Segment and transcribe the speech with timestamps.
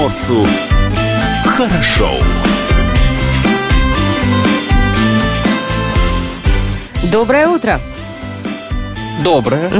[0.00, 0.46] приморцу
[1.44, 2.10] хорошо.
[7.12, 7.80] Доброе утро.
[9.22, 9.70] Доброе.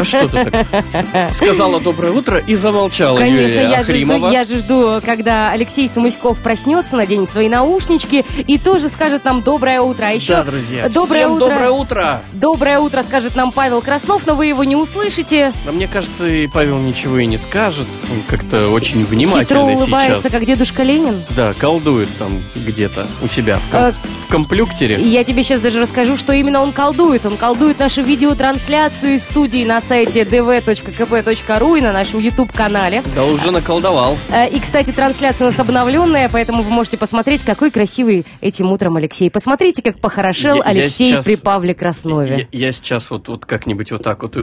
[0.00, 1.34] А что ты так?
[1.34, 6.38] Сказала доброе утро и замолчала Конечно, я же, жду, я же жду, когда Алексей Самуськов
[6.38, 10.06] проснется, наденет свои наушнички и тоже скажет нам доброе утро.
[10.06, 10.88] А еще Да, друзья.
[10.88, 11.48] доброе Всем утро.
[11.48, 12.22] доброе утро.
[12.32, 15.52] Доброе утро скажет нам Павел Краснов, но вы его не услышите.
[15.66, 17.86] Но мне кажется, и Павел ничего и не скажет.
[18.12, 20.32] Он как-то очень Хитро внимательный улыбается, сейчас.
[20.32, 21.22] как дедушка Ленин.
[21.36, 23.92] Да, колдует там где-то у себя в, ком- Э,
[24.24, 25.00] в комплюктере.
[25.02, 27.26] Я тебе сейчас даже расскажу, что именно он колдует.
[27.26, 33.02] Он колдует нашу видеотрансляцию из студии на сайте dv.kp.ru и на нашем YouTube-канале.
[33.16, 34.18] Да уже наколдовал.
[34.30, 38.96] Э, И, кстати, трансляция у нас обновленная, поэтому вы можете посмотреть, какой красивый этим утром
[38.96, 39.30] Алексей.
[39.30, 42.46] Посмотрите, как похорошел Я- я Алексей сейчас- при Павле Краснове.
[42.52, 44.36] Я, я сейчас вот, вот как-нибудь вот так вот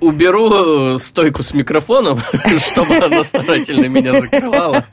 [0.00, 2.20] уберу э, стойку с микрофоном,
[2.58, 4.84] чтобы она старательно меня закрывала,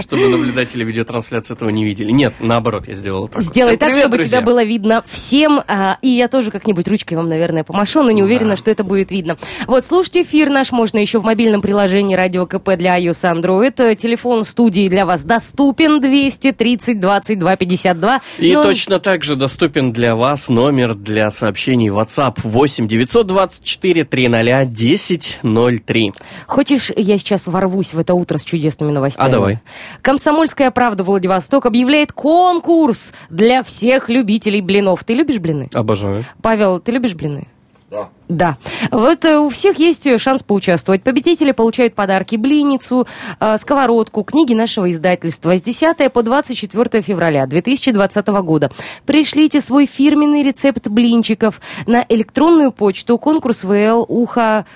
[0.00, 2.10] чтобы наблюдатели видеотрансляции этого не видели.
[2.10, 3.42] Нет, наоборот, я сделал так.
[3.42, 5.60] Сделай так, чтобы тебя было видно всем.
[5.68, 9.10] а, и я тоже как-нибудь ручкой вам, наверное, помашу, но не уверена, что это будет
[9.10, 9.36] видно.
[9.66, 13.74] Вот, слушайте эфир наш можно еще в мобильном приложении Радио КП для iOS Android.
[13.78, 18.20] Э, Телефон студии для вас доступен 230 22 52.
[18.38, 24.24] И Ну, точно так же доступен для вас номер для сообщений WhatsApp 8 924 300
[24.62, 26.12] 1003.
[26.46, 29.28] Хочешь, я сейчас ворвусь в это утро с чудесными новостями?
[29.28, 29.58] А, давай.
[30.02, 35.04] Комсомольская правда Владивосток объявляет конкурс для всех любителей блинов.
[35.04, 35.68] Ты любишь блины?
[35.72, 36.24] Обожаю.
[36.42, 37.48] Павел, ты любишь блины?
[37.94, 38.08] Да.
[38.28, 38.56] Да.
[38.90, 41.02] Вот э, у всех есть э, шанс поучаствовать.
[41.02, 43.06] Победители получают подарки, блиницу,
[43.38, 48.72] э, сковородку, книги нашего издательства с 10 по 24 февраля 2020 года.
[49.06, 54.66] Пришлите свой фирменный рецепт блинчиков на электронную почту конкурс ВЛ ухо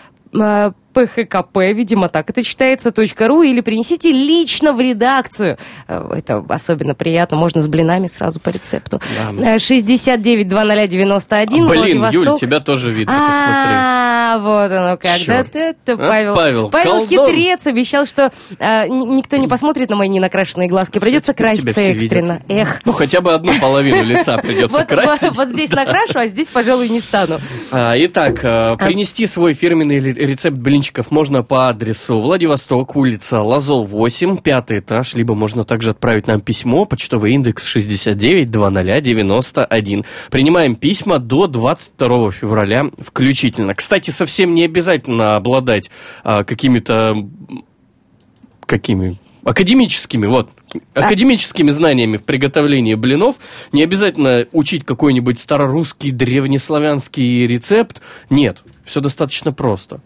[0.99, 2.93] э, ПХКП, видимо, так это читается,
[3.27, 5.59] .ру, или принесите лично в редакцию.
[5.87, 9.01] Э, Это особенно приятно, можно с блинами сразу по рецепту.
[9.39, 9.55] Да.
[9.55, 13.15] Э, 69 2091 Блин, Юль, тебя тоже видно.
[13.17, 15.19] А, вот оно как.
[15.27, 16.35] Да, ты, А, Павел.
[16.35, 17.07] Павел, колдун.
[17.07, 20.99] хитрец обещал, что а, н- никто не посмотрит на мои ненакрашенные глазки.
[20.99, 22.43] Придется краситься экстренно.
[22.49, 22.81] Эх.
[22.85, 25.35] Ну, хотя бы одну половину лица придется красить.
[25.35, 27.39] вот- здесь накрашу, а здесь, пожалуй, не стану.
[27.71, 33.85] А, Итак, э, принести свой фирменный ре- рецепт блинчиков можно по адресу Владивосток, улица Лазол
[33.85, 40.05] 8, пятый этаж, либо можно также отправить нам письмо, почтовый индекс 690091.
[40.31, 43.75] Принимаем письма до 22 февраля включительно.
[43.75, 45.91] Кстати, совсем не обязательно обладать
[46.25, 47.15] а, какими-то...
[48.67, 49.19] Какими?
[49.45, 50.51] Академическими, вот.
[50.95, 53.37] Академическими знаниями в приготовлении блинов.
[53.73, 58.03] Не обязательно учить какой-нибудь старорусский, древнеславянский рецепт.
[58.29, 60.03] Нет, все достаточно просто.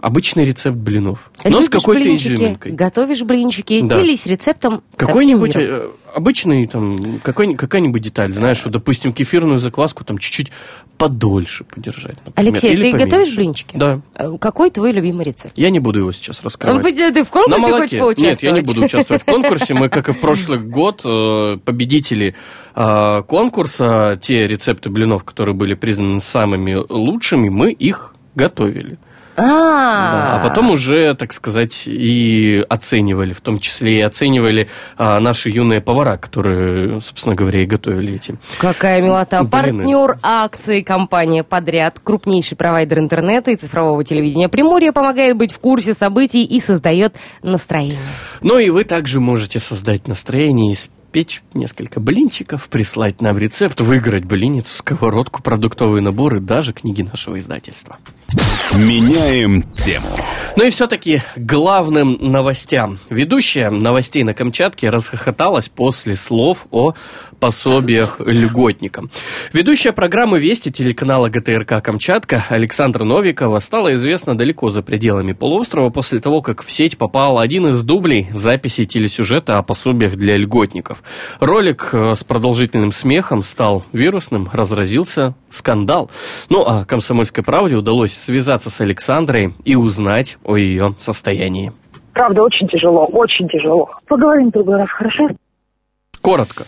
[0.00, 1.30] Обычный рецепт блинов.
[1.44, 2.72] Но с какой-то изюминкой.
[2.72, 4.00] Готовишь блинчики, Да.
[4.00, 10.16] делись рецептом Какой-нибудь э, обычный, там, какой, какая-нибудь деталь, знаешь, вот, допустим, кефирную закваску там
[10.16, 10.52] чуть-чуть
[10.96, 12.16] подольше подержать.
[12.24, 13.04] например, Алексей, или ты поменьше.
[13.10, 13.76] готовишь блинчики?
[13.76, 14.00] Да.
[14.14, 15.52] Э, Какой твой любимый рецепт?
[15.56, 16.82] Я не буду его сейчас раскрывать.
[16.82, 17.98] Ну, Ты в На конкурсе хочешь молоке.
[17.98, 18.18] поучаствовать?
[18.18, 19.74] Нет, я не буду участвовать в конкурсе.
[19.74, 22.34] Мы, как и в прошлый год, э, победители
[22.74, 28.98] конкурса, те рецепты блинов, которые были признаны самыми лучшими, мы их готовили.
[29.40, 35.18] Да, А, а потом уже, так сказать, и оценивали, в том числе и оценивали а,
[35.20, 38.38] наши юные повара, которые, собственно говоря, и готовили эти.
[38.58, 39.42] Какая милота.
[39.42, 39.50] Блины.
[39.50, 45.94] Партнер акции компания «Подряд», крупнейший провайдер интернета и цифрового телевидения Приморья, помогает быть в курсе
[45.94, 47.98] событий и создает настроение.
[48.42, 50.76] Ну и вы также можете создать настроение и
[51.10, 57.98] испечь несколько блинчиков, прислать нам рецепт, выиграть блиницу, сковородку, продуктовые наборы, даже книги нашего издательства.
[58.76, 60.06] Меняем тему.
[60.56, 62.98] Ну и все-таки главным новостям.
[63.08, 66.94] Ведущая новостей на Камчатке расхохоталась после слов о
[67.40, 69.10] пособиях льготникам.
[69.52, 76.20] Ведущая программы «Вести» телеканала ГТРК «Камчатка» Александра Новикова стала известна далеко за пределами полуострова после
[76.20, 80.99] того, как в сеть попал один из дублей записи телесюжета о пособиях для льготников.
[81.40, 86.10] Ролик э, с продолжительным смехом стал вирусным, разразился скандал.
[86.48, 91.72] Ну а «Комсомольской правде» удалось связаться с Александрой и узнать о ее состоянии.
[92.12, 93.88] Правда, очень тяжело, очень тяжело.
[94.06, 95.28] Поговорим в другой раз, хорошо?
[96.20, 96.64] Коротко.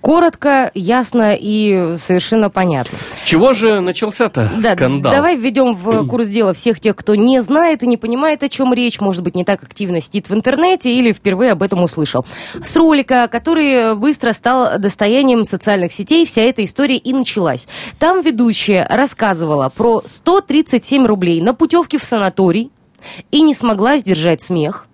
[0.00, 2.98] Коротко, ясно и совершенно понятно.
[3.16, 5.12] С чего же начался-то Да, скандал?
[5.12, 8.72] давай введем в курс дела всех тех, кто не знает и не понимает, о чем
[8.72, 12.24] речь, может быть, не так активно сидит в интернете или впервые об этом услышал.
[12.62, 17.66] С ролика, который быстро стал достоянием социальных сетей, вся эта история и началась.
[17.98, 22.70] Там ведущая рассказывала про 137 рублей на путевке в санаторий
[23.30, 24.87] и не смогла сдержать смех.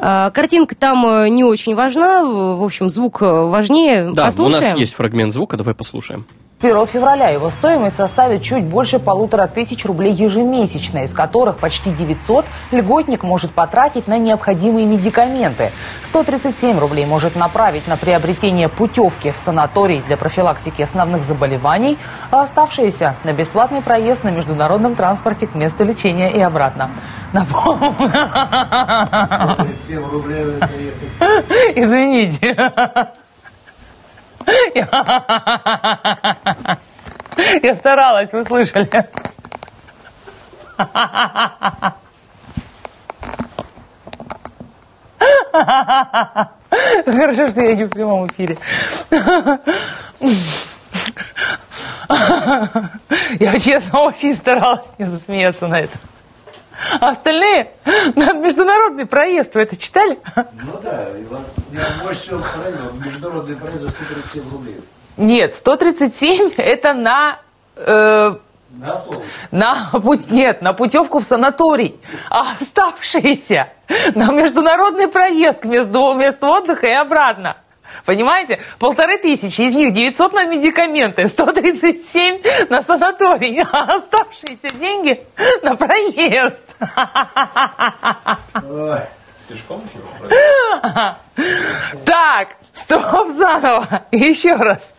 [0.00, 4.10] Картинка там не очень важна, в общем, звук важнее.
[4.12, 4.64] Да, Послушаем.
[4.64, 6.24] у нас есть фрагмент звука, давай послушаем.
[6.62, 12.44] 1 февраля его стоимость составит чуть больше полутора тысяч рублей ежемесячно, из которых почти 900
[12.70, 15.72] льготник может потратить на необходимые медикаменты.
[16.10, 21.96] 137 рублей может направить на приобретение путевки в санаторий для профилактики основных заболеваний,
[22.30, 26.90] а оставшиеся на бесплатный проезд на международном транспорте к месту лечения и обратно.
[27.32, 27.94] Напомню.
[31.74, 32.74] Извините.
[37.62, 38.88] Я старалась, вы слышали.
[47.04, 48.56] Хорошо, что я не в прямом эфире.
[53.38, 55.96] Я, честно, очень старалась не засмеяться на это.
[57.00, 57.72] А остальные
[58.14, 60.18] на международный проезд вы это читали?
[60.36, 61.08] Ну да,
[61.72, 64.80] я правильно, международный проезд за 137 рублей.
[65.16, 67.40] Нет, 137 это на...
[67.76, 68.34] Э,
[68.70, 69.26] на автобус?
[69.50, 72.00] На, путь, нет, на путевку в санаторий.
[72.30, 73.72] А оставшиеся
[74.14, 77.56] на международный проезд к месту, месту отдыха и обратно.
[78.04, 78.60] Понимаете?
[78.78, 85.20] Полторы тысячи, из них 900 на медикаменты, 137 на санаторий, а оставшиеся деньги
[85.62, 86.69] на проезд.
[88.68, 89.00] Ой.
[92.04, 94.92] Так, стоп заново, еще раз.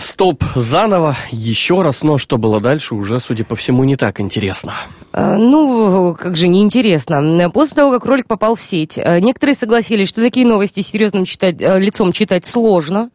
[0.00, 4.74] Стоп заново, еще раз, но что было дальше, уже, судя по всему, не так интересно.
[5.12, 7.50] Э, ну, как же неинтересно.
[7.50, 11.60] После того, как ролик попал в сеть, э, некоторые согласились, что такие новости серьезным читать,
[11.60, 13.10] э, лицом читать сложно.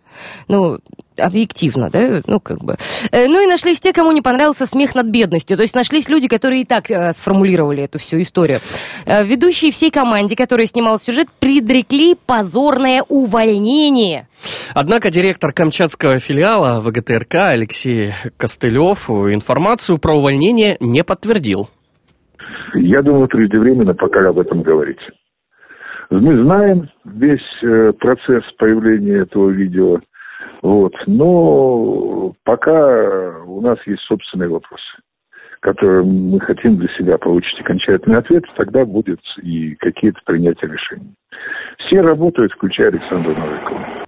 [0.48, 0.80] Ну,
[1.20, 2.76] объективно, да, ну, как бы.
[3.12, 5.58] Ну, и нашлись те, кому не понравился смех над бедностью.
[5.58, 8.60] То есть нашлись люди, которые и так э, сформулировали эту всю историю.
[9.06, 14.28] Э, ведущие всей команде, которая снимала сюжет, предрекли позорное увольнение.
[14.74, 21.70] Однако директор камчатского филиала ВГТРК Алексей Костылев информацию про увольнение не подтвердил.
[22.76, 25.00] Я думаю, преждевременно пока об этом говорить.
[26.10, 30.00] Мы знаем весь э, процесс появления этого видео,
[30.62, 34.84] вот, но пока у нас есть собственные вопросы,
[35.62, 41.14] которые мы хотим для себя получить окончательный ответ, тогда будет и какие-то принятия решений.
[41.80, 44.04] Все работают, включая Александра Новикова.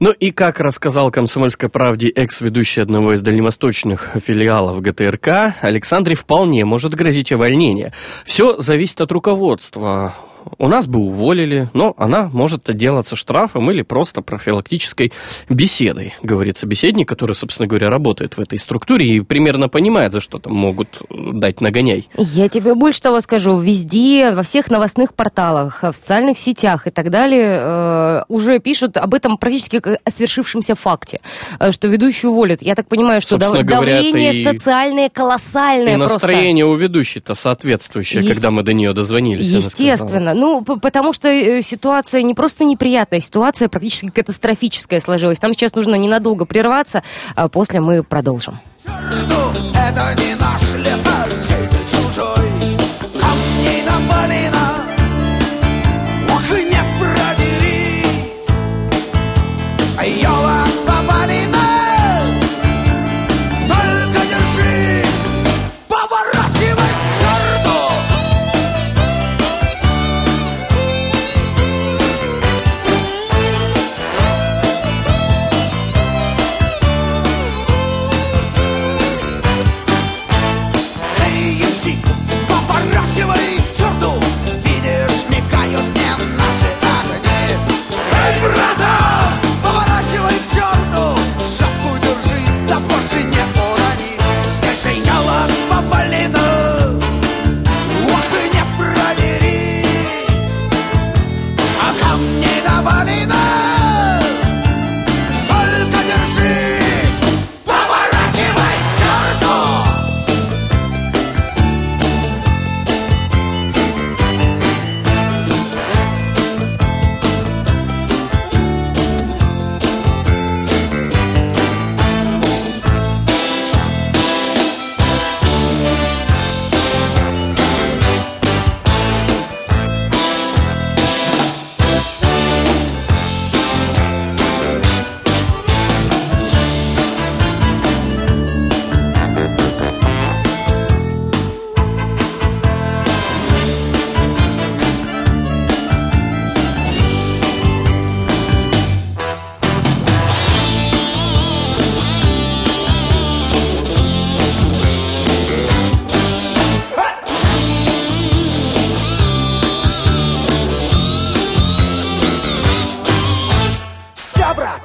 [0.00, 6.94] Ну и как рассказал «Комсомольской правде» экс-ведущий одного из дальневосточных филиалов ГТРК, Александре вполне может
[6.94, 7.92] грозить увольнение.
[8.24, 10.14] Все зависит от руководства
[10.58, 15.12] у нас бы уволили, но она может отделаться штрафом или просто профилактической
[15.48, 20.38] беседой, говорит собеседник, который, собственно говоря, работает в этой структуре и примерно понимает, за что
[20.38, 22.08] там могут дать нагоняй.
[22.16, 27.10] Я тебе больше того скажу, везде, во всех новостных порталах, в социальных сетях и так
[27.10, 31.20] далее э, уже пишут об этом практически как о свершившемся факте,
[31.58, 32.62] э, что ведущий уволят.
[32.62, 34.44] Я так понимаю, что дав- говоря, давление и...
[34.44, 36.14] социальное колоссальное и просто.
[36.14, 38.34] настроение у ведущей-то соответствующее, Есть...
[38.34, 39.46] когда мы до нее дозвонились.
[39.46, 40.31] Естественно.
[40.34, 45.40] Ну, потому что э, ситуация не просто неприятная, ситуация практически катастрофическая сложилась.
[45.42, 47.02] Нам сейчас нужно ненадолго прерваться,
[47.34, 48.58] а после мы продолжим.
[48.84, 52.76] Это не наш лес, а чей-то чужой.
[53.20, 54.71] Камней навалено,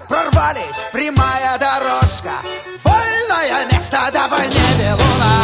[0.07, 2.33] прорвались, прямая дорожка,
[2.83, 5.43] вольное место, давай небе луна.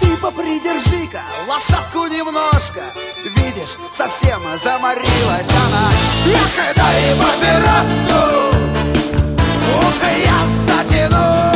[0.00, 2.82] Ты попридержи-ка лошадку немножко,
[3.24, 5.90] видишь, совсем заморилась она.
[6.26, 8.56] Эх, дай папироску,
[9.78, 11.51] ух, я затяну.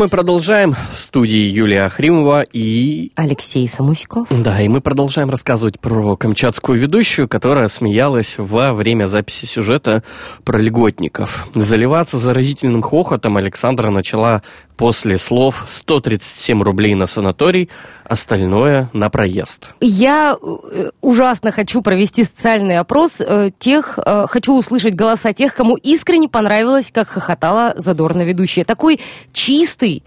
[0.00, 0.74] Мы продолжаем.
[0.94, 3.12] В студии Юлия Ахримова и...
[3.16, 4.28] Алексей Самуськов.
[4.30, 10.02] Да, и мы продолжаем рассказывать про камчатскую ведущую, которая смеялась во время записи сюжета
[10.42, 11.48] про льготников.
[11.54, 14.42] Заливаться заразительным хохотом Александра начала
[14.80, 17.68] после слов 137 рублей на санаторий,
[18.02, 19.74] остальное на проезд.
[19.82, 25.76] Я э, ужасно хочу провести социальный опрос э, тех, э, хочу услышать голоса тех, кому
[25.76, 28.64] искренне понравилось, как хохотала задорно ведущая.
[28.64, 29.00] Такой
[29.34, 30.02] чистый,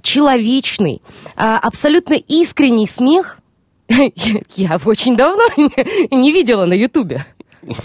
[0.00, 1.02] человечный,
[1.34, 3.36] абсолютно искренний смех
[4.56, 5.44] я очень давно
[6.10, 7.26] не видела на Ютубе.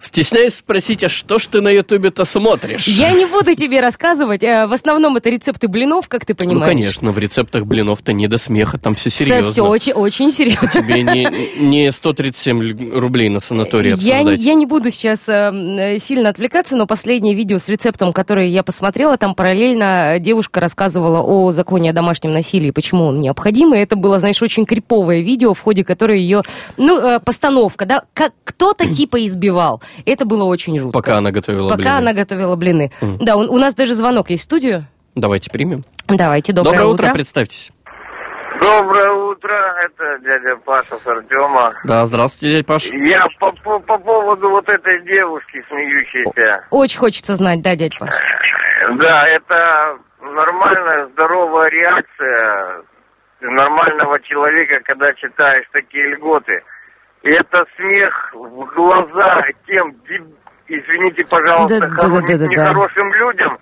[0.00, 2.86] Стесняюсь спросить, а что ж ты на Ютубе-то смотришь?
[2.86, 4.44] Я не буду тебе рассказывать.
[4.44, 6.68] э, В основном это рецепты блинов, как ты Ну, понимаешь.
[6.72, 9.50] конечно, в рецептах блинов-то не до смеха, там все серьезно.
[9.50, 10.68] Все очень, очень серьезно.
[10.68, 11.28] Тебе не,
[11.58, 14.38] не 137 ль- рублей на санаторий Я, не- обсуждать.
[14.38, 18.62] я не буду сейчас э, м, сильно отвлекаться, но последнее видео с рецептом, которое я
[18.62, 23.74] посмотрела, там параллельно девушка рассказывала о законе о домашнем насилии, почему он необходим.
[23.74, 26.42] И это было, знаешь, очень криповое видео, в ходе которой ее,
[26.76, 29.82] ну, э, постановка, да, как кто-то типа избивал.
[30.06, 30.98] Это было очень жутко.
[30.98, 31.90] Пока она готовила Пока блины.
[31.96, 32.92] она готовила блины.
[33.20, 34.86] Да, у, у нас даже звонок есть в студию.
[35.14, 35.84] Давайте примем.
[36.06, 37.72] Давайте, доброе, утро, представьтесь.
[38.60, 39.54] Доброе утро,
[39.84, 41.74] это дядя Паша с Артема.
[41.84, 42.86] Да, здравствуйте, дядя Паш.
[42.86, 46.64] Я по, по, по поводу вот этой девушки смеющейся.
[46.70, 48.10] Очень хочется знать, да, дядь Паш?
[48.98, 52.82] Да, это нормальная, здоровая реакция
[53.40, 56.62] нормального человека, когда читаешь такие льготы.
[57.22, 59.96] И это смех в глаза тем,
[60.68, 62.46] извините, пожалуйста, Да, да, хоро- да, да, да, да.
[62.46, 63.58] нехорошим людям,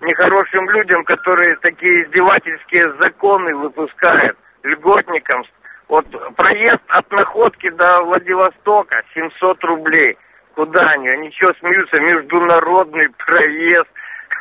[0.00, 5.44] нехорошим людям, которые такие издевательские законы выпускают льготникам.
[5.88, 10.18] Вот проезд от Находки до Владивостока 700 рублей.
[10.54, 11.08] Куда они?
[11.08, 11.98] Они что, смеются?
[12.00, 13.88] Международный проезд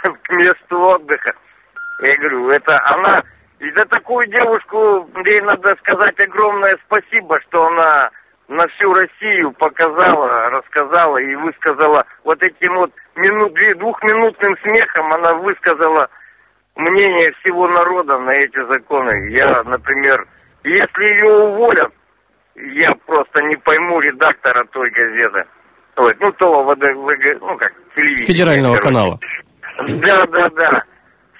[0.24, 1.33] к месту отдыха.
[2.03, 3.24] Я говорю, это она...
[3.59, 8.12] И за такую девушку ей надо сказать огромное спасибо, что она
[8.48, 16.10] на всю Россию показала, рассказала и высказала вот этим вот минут, двухминутным смехом она высказала
[16.75, 19.32] мнение всего народа на эти законы.
[19.32, 20.25] Я, например,
[20.63, 21.92] если ее уволят,
[22.56, 25.46] я просто не пойму редактора той газеты.
[25.98, 28.27] Ой, ну, того, ну, как, телевидения.
[28.27, 28.88] Федерального короче.
[28.88, 29.20] канала.
[29.88, 30.84] Да, да, да.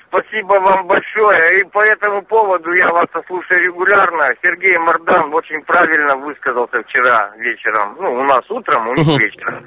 [0.10, 1.62] Спасибо вам большое.
[1.62, 4.34] И по этому поводу я вас слушаю регулярно.
[4.42, 7.98] Сергей Мордан очень правильно высказался вчера вечером.
[8.00, 9.66] Ну, у нас утром, у них вечером.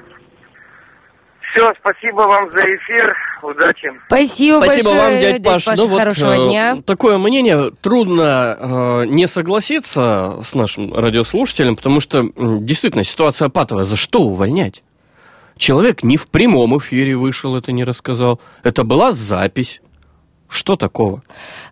[1.51, 3.13] Все, спасибо вам за эфир.
[3.43, 3.91] Удачи.
[4.07, 5.65] Спасибо, Спасибо большое, вам, дядь Паш.
[5.65, 6.77] Паша, Ну вот, хорошего э, дня.
[6.85, 13.83] Такое мнение трудно э, не согласиться с нашим радиослушателем, потому что м, действительно ситуация патовая.
[13.83, 14.81] За что увольнять?
[15.57, 18.39] Человек не в прямом эфире вышел, это не рассказал.
[18.63, 19.81] Это была запись.
[20.51, 21.21] Что такого?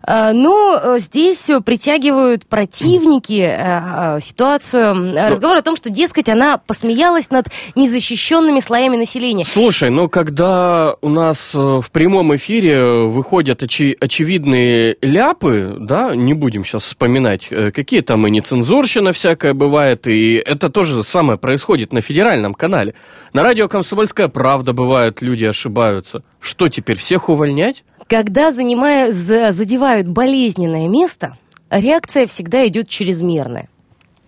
[0.02, 5.90] А, Ну, э, здесь э, притягивают противники э, э, ситуацию, э, разговор о том, что,
[5.90, 9.44] дескать, она посмеялась над незащищенными слоями населения.
[9.44, 16.32] Слушай, ну когда у нас э, в прямом эфире выходят очи- очевидные ляпы, да, не
[16.32, 21.92] будем сейчас вспоминать, э, какие там и нецензурщина всякая бывает, и это тоже самое происходит
[21.92, 22.94] на федеральном канале.
[23.34, 26.22] На радио «Комсомольская правда» бывает, люди ошибаются.
[26.40, 27.84] Что теперь, всех увольнять?
[28.08, 28.69] Когда занимая,
[29.12, 31.36] за- задевают болезненное место,
[31.70, 33.68] реакция всегда идет чрезмерная.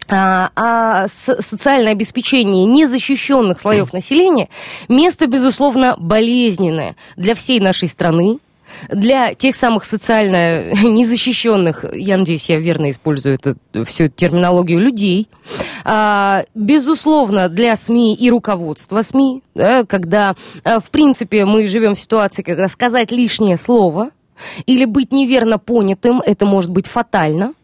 [0.09, 4.49] А, а социальное обеспечение незащищенных слоев населения
[4.89, 8.39] место, безусловно, болезненное для всей нашей страны,
[8.91, 15.29] для тех самых социально незащищенных, я надеюсь, я верно использую эту всю терминологию людей,
[15.85, 20.35] А, безусловно, для СМИ и руководства СМИ, да, когда,
[20.65, 24.11] а, в принципе, мы живем в ситуации, когда сказать лишнее слово
[24.67, 27.55] или быть неверно понятым, это может быть фатально.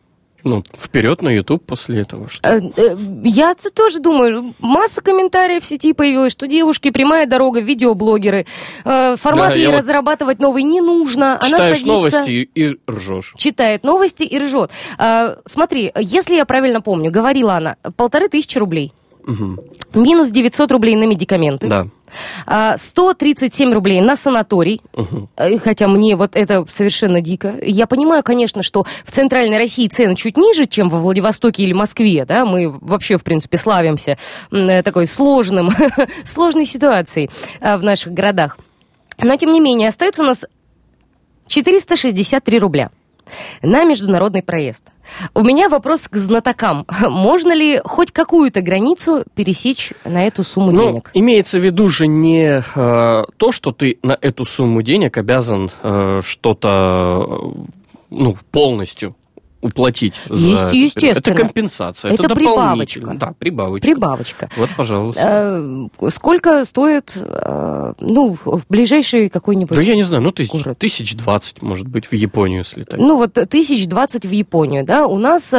[0.45, 2.29] Ну, вперед на YouTube после этого.
[2.29, 2.49] Что?
[2.49, 7.61] Э, э, Я т- тоже думаю, масса комментариев в сети появилась, что девушки прямая дорога,
[7.61, 8.47] видеоблогеры,
[8.85, 11.39] э, формат Да, ей я вот- разрабатывать новый не нужно.
[11.41, 13.35] Она Читаешь садится, новости и, ржешь.
[13.37, 14.71] читает новости и ржет.
[15.45, 18.93] Смотри, если я правильно помню, говорила она, полторы тысячи рублей.
[19.27, 19.59] Мгм.
[19.95, 21.67] Минус 900 рублей на медикаменты.
[21.67, 21.89] Да.
[22.47, 24.81] А, 137 рублей на санаторий.
[25.37, 27.55] Э, Хотя мне вот это совершенно дико.
[27.63, 32.25] Я понимаю, конечно, что в Центральной России цены чуть ниже, чем во Владивостоке или Москве.
[32.25, 32.45] Да?
[32.45, 34.19] Мы вообще, в принципе, славимся
[34.51, 35.71] э, такой сложным,
[36.25, 38.59] сложной ситуацией э, в наших городах.
[39.21, 40.45] Но, тем не менее, остается у нас
[41.49, 42.91] 463 рубля
[43.63, 44.85] на международный проезд.
[45.35, 46.87] У меня вопрос к знатокам.
[47.09, 51.11] Можно ли хоть какую-то границу пересечь на эту сумму Ну, денег?
[51.15, 56.21] имеется в виду же не э, то, что ты на эту сумму денег обязан э,
[56.23, 57.61] что-то э,
[58.11, 59.17] ну, полностью
[59.61, 60.15] уплатить.
[60.29, 60.85] за Есть, период.
[60.95, 61.35] естественно.
[61.35, 62.13] Это компенсация.
[62.13, 63.07] Это дополнительно.
[63.07, 63.15] прибавочка.
[63.15, 63.87] Да, прибавочка.
[63.87, 64.51] Прибавочка.
[64.57, 65.91] Вот, пожалуйста.
[66.01, 69.77] Э, Сколько стоит, э, ну, в ближайший какой-нибудь...
[69.77, 70.79] Да я не знаю, ну тысяч, город.
[70.79, 72.99] тысяч двадцать, может быть, в Японию слетать.
[72.99, 75.53] Ну, вот тысяч двадцать в Японию, да, у нас...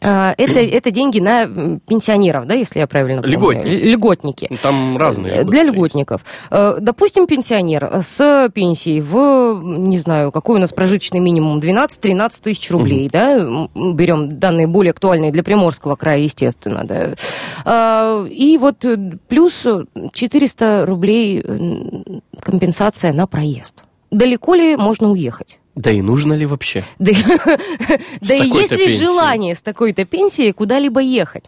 [0.00, 1.46] э, это, это деньги на
[1.86, 3.36] пенсионеров, да, если я правильно помню?
[3.36, 3.84] Льготники.
[3.84, 4.46] Льготники.
[4.50, 5.32] Ну, Там разные.
[5.32, 6.24] Э, льготы Для льготников.
[6.50, 12.70] Э, Допустим, пенсионер с пенсией в, не знаю, какой у нас прожиточный минимум, 12-13 тысяч
[12.70, 18.24] рублей, да, М, берем данные более актуальные для Приморского края, естественно, да.
[18.28, 18.84] И вот
[19.28, 19.66] плюс
[20.12, 21.44] 400 рублей
[22.40, 23.82] компенсация на проезд.
[24.10, 25.58] Далеко ли можно уехать?
[25.78, 26.82] Да и нужно ли вообще?
[26.98, 27.12] Да,
[28.20, 31.44] да и есть ли желание с такой-то пенсией куда-либо ехать?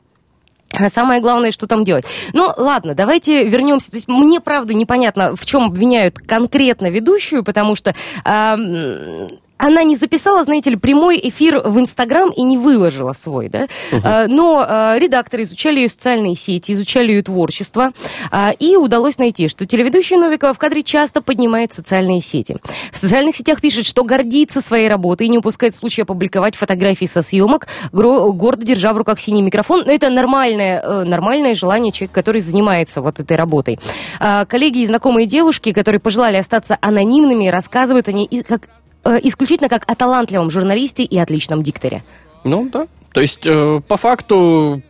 [0.73, 2.05] А самое главное, что там делать.
[2.33, 3.91] Ну, ладно, давайте вернемся.
[3.91, 7.93] То есть мне, правда, непонятно, в чем обвиняют конкретно ведущую, потому что
[8.25, 9.27] м,
[9.61, 13.67] она не записала, знаете ли, прямой эфир в Инстаграм и не выложила свой, да?
[14.03, 17.93] А, но а, редакторы изучали ее социальные сети, изучали ее творчество,
[18.31, 22.57] а, и удалось найти, что телеведущая Новикова в кадре часто поднимает социальные сети.
[22.93, 27.21] В социальных сетях пишет, что гордится своей работой и не упускает случая опубликовать фотографии со
[27.23, 29.83] съемок, гордо держа в руках синий микрофон.
[29.85, 33.79] Но это нормальное, э, нормальное желание человека, который занимается вот этой работой.
[34.19, 38.63] Коллеги и знакомые девушки, которые пожелали остаться анонимными, рассказывают о ней как,
[39.05, 42.03] э, исключительно как о талантливом журналисте и отличном дикторе.
[42.45, 42.87] Ну да.
[43.13, 44.83] То есть, э, по факту,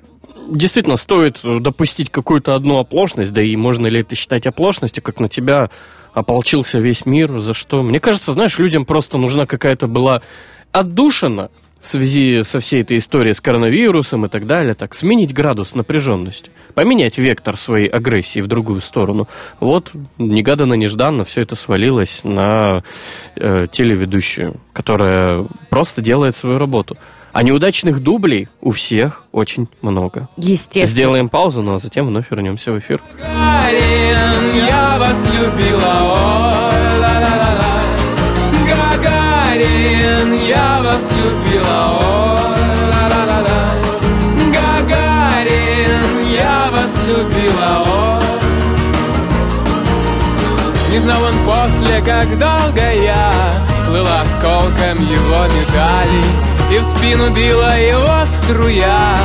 [0.50, 5.20] действительно, стоит э, допустить какую-то одну оплошность, да и можно ли это считать оплошностью, как
[5.20, 5.70] на тебя
[6.12, 7.82] ополчился весь мир, за что?
[7.82, 10.22] Мне кажется, знаешь, людям просто нужна какая-то была
[10.72, 15.74] отдушина в связи со всей этой историей с коронавирусом и так далее, так, сменить градус
[15.74, 19.28] напряженности, поменять вектор своей агрессии в другую сторону.
[19.60, 22.82] Вот, негаданно-нежданно все это свалилось на
[23.36, 26.96] э, телеведущую, которая просто делает свою работу.
[27.32, 30.28] А неудачных дублей у всех очень много.
[30.36, 30.86] Естественно.
[30.86, 33.00] Сделаем паузу, ну а затем вновь вернемся в эфир.
[33.70, 36.69] Гагарин, я вас любила, ой,
[41.50, 42.60] любила, ой,
[42.90, 43.62] ла-ла-ла-ла.
[44.52, 48.20] Гагарин, я вас любила, ой.
[50.92, 53.32] Не знал он после, как долго я
[53.86, 59.16] Плыла осколком его медалей И в спину била его струя.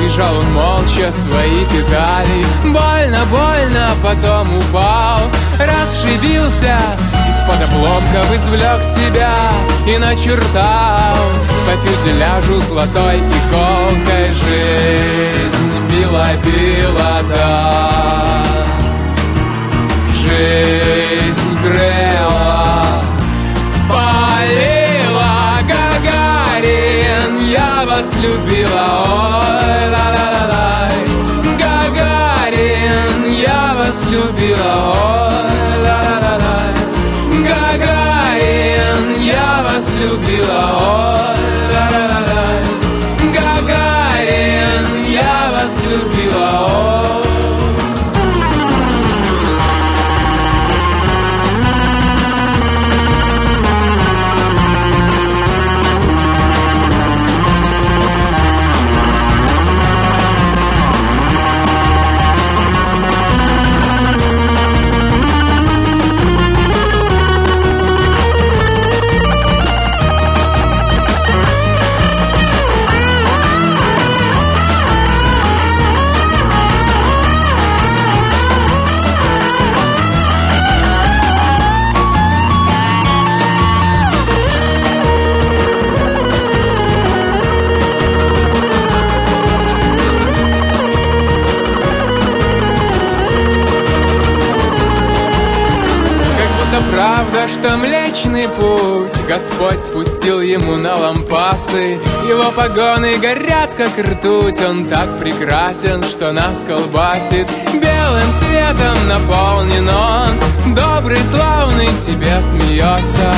[0.00, 2.44] Бежал он молча свои педали.
[2.62, 5.20] Больно, больно, потом упал.
[5.58, 6.80] Расшибился
[7.28, 9.32] Из-под обломков извлек себя
[9.86, 11.16] И начертал.
[11.66, 15.54] По фюзеляжу золотой иголкой Жизнь
[15.90, 18.44] била-била, да.
[20.12, 22.63] Жизнь грела,
[27.94, 30.88] вас любила, ой, ла-ла-ла-ла
[31.62, 34.72] Гагарин, я вас любила,
[35.04, 36.56] ой, ла-ла-ла-ла
[37.48, 40.62] Гагарин, я вас любила,
[40.98, 41.13] ой,
[99.26, 101.98] Господь спустил ему на лампасы.
[102.28, 104.60] Его погоны горят, как ртуть.
[104.62, 107.48] Он так прекрасен, что нас колбасит.
[107.72, 110.74] Белым светом наполнен он.
[110.74, 113.34] Добрый, славный, себе смеется.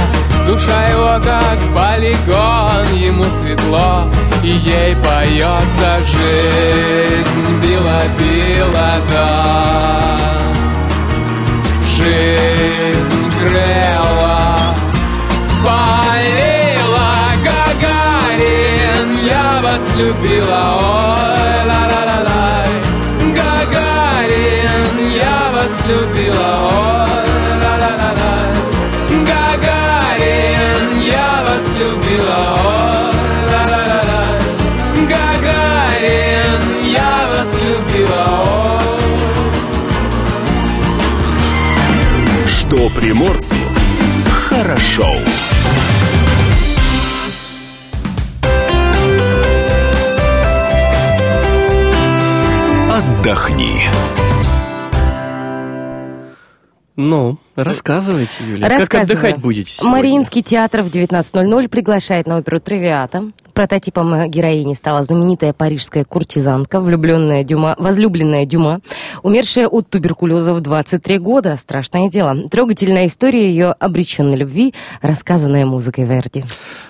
[0.46, 4.08] Душа его как полигон Ему светло,
[4.44, 10.18] и ей поется Жизнь била-била, да.
[11.96, 14.05] Жизнь грела,
[19.96, 22.44] любила, ой, ла-ла-ла-ла
[23.34, 24.84] Гагарин,
[25.16, 27.26] я вас любила, ой,
[27.62, 28.34] ла-ла-ла-ла
[29.30, 33.14] Гагарин, я вас любила, ой,
[33.52, 34.22] ла-ла-ла-ла
[35.12, 38.90] Гагарин, я вас любила, ой.
[42.46, 43.56] Что приморцу
[44.48, 45.08] хорошо.
[53.26, 53.80] Отдохни.
[56.94, 58.68] Ну, рассказывайте, Юля.
[58.68, 59.18] Как Рассказываю.
[59.18, 59.96] отдыхать будете сегодня?
[59.96, 63.32] Мариинский театр в 19.00 приглашает на оперу «Травиата».
[63.52, 68.80] Прототипом героини стала знаменитая парижская куртизанка, влюбленная Дюма, возлюбленная Дюма,
[69.24, 71.56] умершая от туберкулеза в 23 года.
[71.56, 72.48] Страшное дело.
[72.48, 76.44] Трогательная история ее обреченной любви, рассказанная музыкой Верди.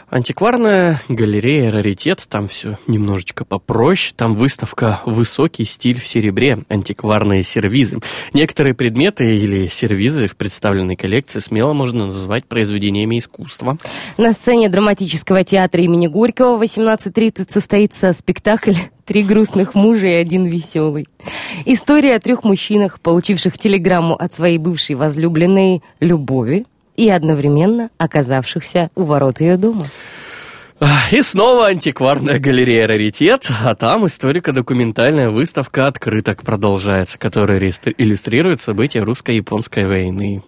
[0.08, 7.98] Антикварная галерея «Раритет», там все немножечко попроще, там выставка «Высокий стиль в серебре», антикварные сервизы.
[8.32, 13.78] Некоторые предметы или сервизы в представленной коллекции смело можно назвать произведениями искусства.
[14.16, 20.46] На сцене драматического театра имени Горького в 18.30 состоится спектакль «Три грустных мужа и один
[20.46, 21.08] веселый».
[21.64, 26.64] История о трех мужчинах, получивших телеграмму от своей бывшей возлюбленной Любови
[26.96, 29.86] и одновременно оказавшихся у ворот ее дома.
[31.10, 39.86] И снова антикварная галерея «Раритет», а там историко-документальная выставка открыток продолжается, которая иллюстрирует события русско-японской
[39.86, 40.42] войны.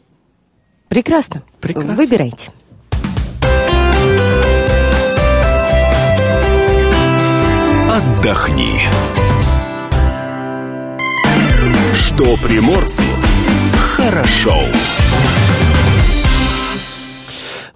[0.88, 1.42] Прекрасно.
[1.60, 1.94] Прекрасно.
[1.94, 2.50] Выбирайте.
[7.90, 8.80] Отдохни.
[11.94, 13.02] Что приморцу
[13.96, 14.64] хорошо.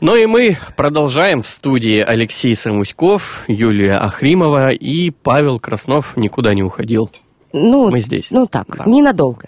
[0.02, 6.64] Ну и мы продолжаем в студии Алексей Самуськов, Юлия Ахримова и Павел Краснов никуда не
[6.64, 7.08] уходил.
[7.52, 8.26] Ну, Мы здесь.
[8.32, 8.82] Ну так, Да.
[8.84, 9.44] ненадолго.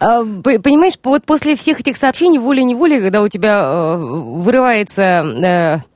[0.00, 5.02] А, Понимаешь, вот после всех этих сообщений волей-неволей, когда у тебя э, вырывается...
[5.82, 5.91] э,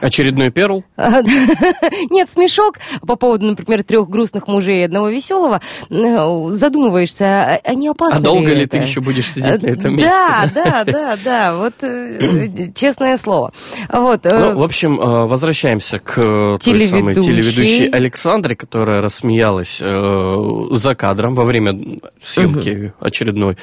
[0.00, 0.84] Очередной перл.
[0.96, 2.74] Нет, смешок
[3.06, 8.20] по поводу, например, трех грустных мужей и одного веселого, э, задумываешься, а- не опасно А
[8.22, 8.70] долго ли это?
[8.70, 10.02] ты еще будешь сидеть на этом Да,
[10.42, 10.54] месте?
[10.54, 13.52] да, да, да, вот э, честное слово.
[13.92, 17.88] Вот, э, Ну, в общем, э, возвращаемся к э, той самой Телеведущей.
[17.88, 20.36] Александре, которая рассмеялась э,
[20.72, 21.78] за кадром во время
[22.22, 23.56] съемки очередной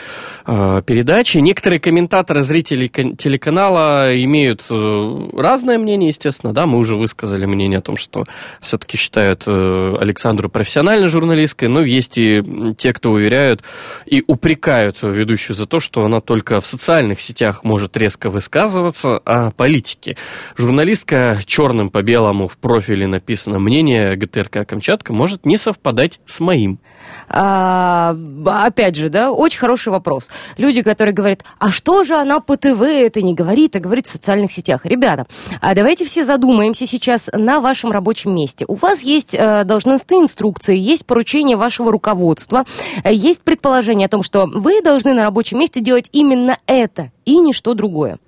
[0.46, 1.38] э, передачи.
[1.38, 7.82] Некоторые комментаторы, зрители телеканала имеют э, разное мнение, естественно, да, мы уже высказали мнение о
[7.82, 8.26] том, что
[8.62, 9.52] все-таки считают э,
[10.00, 12.42] Александру профессиональной журналисткой, но есть и
[12.78, 13.62] те, кто уверяют
[14.06, 19.52] и упрекают ведущую за то, что она только в социальных сетях может резко высказываться о
[19.52, 20.16] политике.
[20.58, 26.80] Журналистка черным по белому в профиле написано «Мнение ГТРК Камчатка может не совпадать с моим».
[27.28, 30.30] А, опять же, да, очень хороший вопрос.
[30.58, 34.12] Люди, которые говорят, а что же она по ТВ это не говорит, а говорит в
[34.12, 34.86] социальных сетях.
[34.86, 35.26] Ребята,
[35.62, 38.66] а давайте все задумаемся сейчас на вашем рабочем месте.
[38.68, 42.66] У вас есть э, должностные инструкции, есть поручение вашего руководства,
[43.06, 47.38] э, есть предположение о том, что вы должны на рабочем месте делать именно это и
[47.38, 48.20] ничто другое.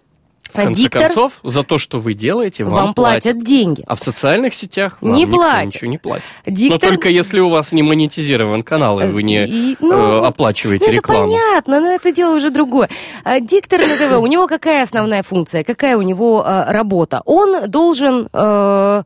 [0.54, 3.84] В конце Диктор концов, за то, что вы делаете, вам, вам платят деньги.
[3.88, 5.66] А в социальных сетях вам Не никто платят.
[5.74, 6.24] ничего не платит.
[6.46, 10.24] Диктор- Но только если у вас не монетизирован канал, и вы не И, э, ну,
[10.24, 11.32] оплачиваете ну, это рекламу.
[11.32, 12.90] понятно, но это дело уже другое.
[13.24, 17.22] А, Диктор на ТВ, у него какая основная функция, какая у него э, работа?
[17.26, 19.04] Он должен э,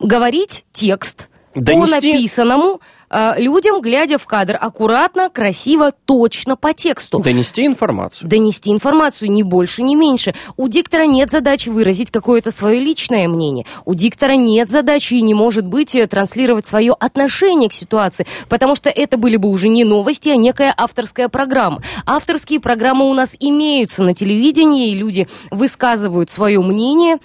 [0.00, 2.80] говорить текст по Донести- написанному
[3.10, 7.20] э, людям, глядя в кадр, аккуратно, красиво, точно по тексту.
[7.20, 8.28] Донести информацию.
[8.28, 10.34] Донести информацию ни больше, ни меньше.
[10.56, 13.64] У диктора нет задачи выразить какое-то свое личное мнение.
[13.84, 18.74] У диктора нет задачи и не может быть э, транслировать свое отношение к ситуации, потому
[18.74, 21.82] что это были бы уже не новости, а некая авторская программа.
[22.06, 27.18] Авторские программы у нас имеются на телевидении, и люди высказывают свое мнение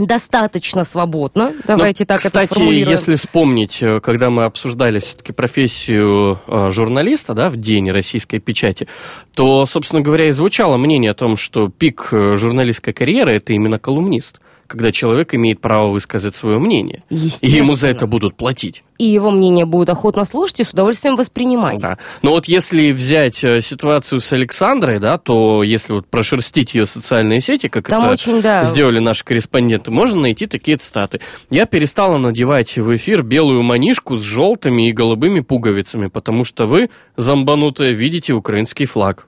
[0.00, 1.52] достаточно свободно.
[1.66, 2.90] Давайте Но, так кстати, это сформулируем.
[2.90, 8.88] если вспомнить, э, когда мы обсуждали все-таки профессию э, журналиста да, в день российской печати,
[9.34, 13.78] то, собственно говоря, и звучало мнение о том, что пик э, журналистской карьеры– это именно
[13.78, 17.02] колумнист когда человек имеет право высказать свое мнение.
[17.10, 18.82] И ему за это будут платить.
[18.98, 21.80] И его мнение будут охотно слушать и с удовольствием воспринимать.
[21.80, 21.98] Да.
[22.22, 27.40] Но вот если взять э, ситуацию с Александрой, да, то если вот прошерстить ее социальные
[27.40, 28.62] сети, как Там это очень, да.
[28.62, 31.20] сделали наши корреспонденты, можно найти такие цитаты.
[31.50, 36.88] Я перестала надевать в эфир белую манишку с желтыми и голубыми пуговицами, потому что вы,
[37.16, 39.26] зомбанутые, видите украинский флаг.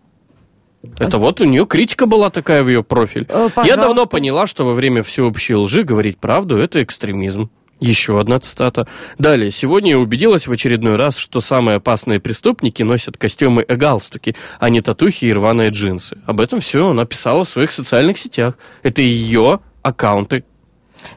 [0.99, 3.27] Это вот у нее критика была такая в ее профиль.
[3.29, 7.51] Э, Я давно поняла, что во время всеобщей лжи говорить правду– это экстремизм.
[7.81, 8.89] Еще одна цитата.
[9.19, 9.51] Далее.
[9.51, 14.69] Сегодня я убедилась в очередной раз, что самые опасные преступники носят костюмы и галстуки, а
[14.69, 16.19] не татухи и рваные джинсы.
[16.27, 18.55] Об этом все она писала в своих социальных сетях.
[18.83, 20.45] Это ее аккаунты,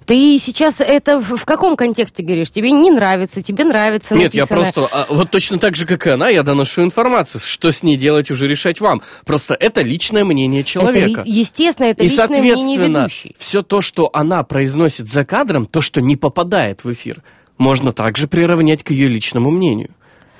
[0.06, 2.52] ты сейчас это в, в каком контексте говоришь?
[2.52, 6.10] Тебе не нравится, тебе нравится Нет, я просто, а, вот точно так же, как и
[6.10, 7.41] она, я доношу информацию.
[7.44, 9.02] Что с ней делать, уже решать вам.
[9.26, 11.22] Просто это личное мнение человека.
[11.22, 13.36] Это, естественно, это И, личное мнение соответственно, ведущей.
[13.38, 17.24] все то, что она произносит за кадром, то, что не попадает в эфир,
[17.58, 19.91] можно также приравнять к ее личному мнению.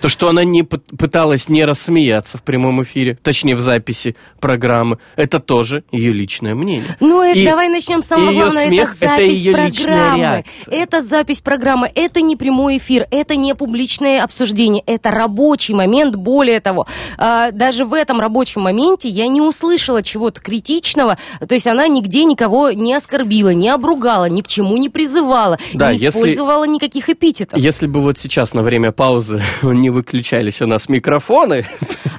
[0.01, 4.97] То, что она не пы- пыталась не рассмеяться в прямом эфире, точнее в записи программы,
[5.15, 6.97] это тоже ее личное мнение.
[6.99, 8.65] Ну, это И- давай начнем с самого главного.
[8.67, 9.63] смех это это запись личная
[10.09, 10.43] программы.
[10.67, 11.91] Это запись программы.
[11.93, 13.05] Это не прямой эфир.
[13.11, 14.81] Это не публичное обсуждение.
[14.87, 16.15] Это рабочий момент.
[16.15, 16.87] Более того,
[17.17, 21.19] а, даже в этом рабочем моменте я не услышала чего-то критичного.
[21.47, 25.91] То есть она нигде никого не оскорбила, не обругала, ни к чему не призывала, Да,
[25.91, 27.59] не если- использовала никаких эпитетов.
[27.59, 31.65] Если бы вот сейчас на время паузы не выключались у нас микрофоны,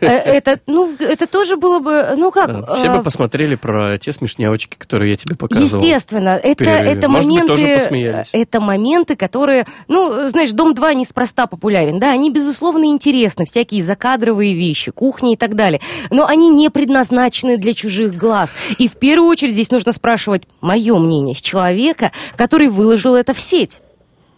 [0.03, 2.75] Э, Это, ну, это тоже было бы, ну как...
[2.77, 5.81] все бы посмотрели про те смешнявочки, которые я тебе показывал.
[5.81, 12.31] Естественно, это, это моменты, это моменты, которые, ну, знаешь, Дом 2 неспроста популярен, да, они,
[12.31, 15.81] безусловно, интересны, всякие закадровые вещи, кухни и так далее,
[16.11, 18.57] но они не предназначены для чужих глаз.
[18.79, 23.41] И в первую очередь здесь нужно спрашивать мое мнение с человека, который выложил это в
[23.41, 23.81] сеть.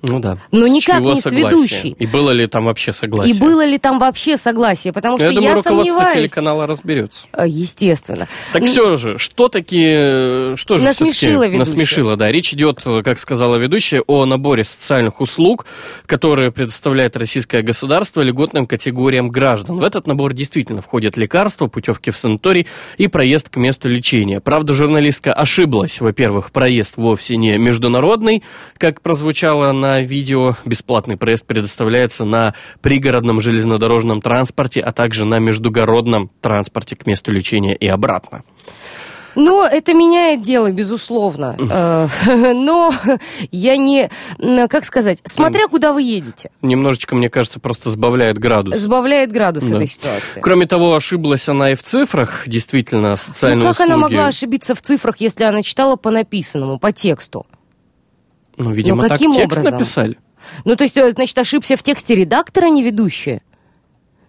[0.07, 0.39] Ну да.
[0.53, 1.49] Но никак чего не с согласие?
[1.51, 1.89] ведущей.
[1.99, 3.35] И было ли там вообще согласие?
[3.35, 6.13] И было ли там вообще согласие, потому что Я я, думаю, руководство сомневаюсь.
[6.31, 7.27] телеканала разберется.
[7.33, 8.29] Э, Естественно.
[8.53, 11.13] Так Н- все же, что такие, что же Насмешила
[11.45, 11.59] всё-таки ведущая.
[11.59, 12.29] насмешила, да.
[12.29, 15.67] Речь идет, как сказала ведущая, о наборе социальных услуг,
[16.07, 19.79] которые предоставляет российское государство льготным категориям граждан.
[19.79, 22.67] В этот набор действительно входят лекарства, путевки в санаторий
[22.99, 24.41] и проезд к месту лечения.
[24.41, 26.01] Правда, журналистка ошиблась.
[26.01, 28.43] Во-первых, проезд вовсе не международный,
[28.79, 30.55] как прозвучало на видео.
[30.65, 37.75] Бесплатный проезд предоставляется на пригородном железнодорожном транспорте, а также на междугородном транспорте к месту лечения
[37.75, 38.43] и обратно.
[39.37, 41.57] Ну, это меняет дело, безусловно.
[41.59, 42.07] Э,
[42.55, 42.93] Но
[43.51, 44.09] я не,
[44.69, 48.79] как сказать, смотря куда вы едете, Немножечко, мне кажется, просто сбавляет градус.
[48.79, 49.75] сбавляет градус Да.
[49.77, 50.41] этой ситуации.
[50.41, 52.45] Кроме того, ошиблась она и в цифрах.
[52.47, 53.89] Действительно, социальные Ну, как услуги...
[53.89, 57.45] она могла ошибиться в цифрах, если она читала по написанному, по тексту?
[58.57, 59.73] Ну, видимо, Ну, так каким текст образом?
[59.79, 60.19] написали.
[60.65, 63.41] Ну, то есть, э, значит, ошибся в тексте редактора, а не ведущая?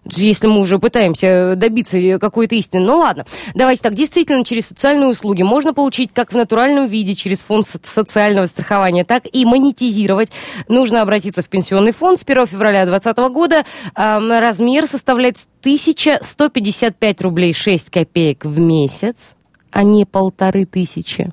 [0.08, 2.80] Если мы уже пытаемся добиться какой-то истины.
[2.86, 3.94] Ну ладно, давайте так.
[3.94, 9.04] Действительно, через социальные услуги можно получить как в натуральном виде через фонд со- социального страхования,
[9.04, 10.30] так и монетизировать.
[10.68, 13.64] Нужно обратиться в пенсионный фонд с 1 февраля 2020 года.
[13.96, 19.34] Размер составляет 1155 рублей 6 копеек в месяц,
[19.72, 21.30] а не полторы тысячи.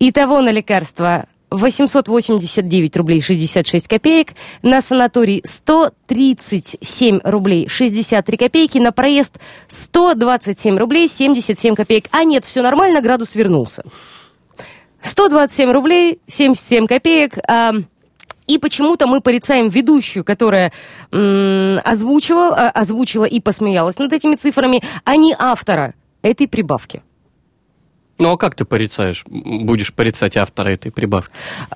[0.00, 4.30] Итого на лекарства 889 рублей 66 копеек,
[4.62, 12.06] на санаторий 137 рублей 63 копейки, на проезд 127 рублей 77 копеек.
[12.10, 13.82] А нет, все нормально, градус вернулся.
[15.00, 17.38] 127 рублей 77 копеек.
[17.48, 17.72] а,
[18.46, 20.72] и почему-то мы порицаем ведущую, которая
[21.10, 27.02] м, озвучивал, а, озвучила и посмеялась над этими цифрами, а не автора этой прибавки.
[28.18, 29.24] Ну, а как ты порицаешь?
[29.26, 31.32] Будешь порицать автора этой прибавки?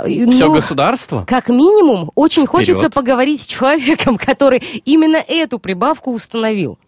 [0.07, 1.25] Ну, Все государство?
[1.27, 2.95] Как минимум, очень хочется Вперед.
[2.95, 6.79] поговорить с человеком, который именно эту прибавку установил.